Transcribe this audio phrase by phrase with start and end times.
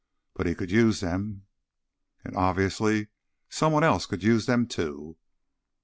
[0.33, 1.45] But he could use them.
[2.23, 3.09] And, obviously,
[3.49, 5.15] somebody else could use them too.